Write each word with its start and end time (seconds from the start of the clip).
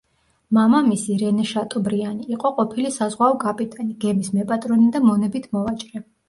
მამამისი, 0.57 1.17
რენე 1.23 1.43
შატობრიანი, 1.49 2.25
იყო 2.37 2.51
ყოფილი 2.61 2.93
საზღვაო 2.95 3.37
კაპიტანი, 3.45 3.93
გემის 4.07 4.33
მეპატრონე 4.39 4.89
და 4.97 5.03
მონებით 5.11 5.47
მოვაჭრე. 5.59 6.05